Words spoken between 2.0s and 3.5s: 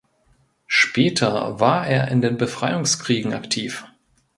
in den Befreiungskriegen